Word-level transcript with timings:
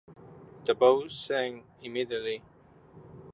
The 0.65 0.73
bow 0.73 1.07
sank 1.09 1.63
immediately. 1.83 2.41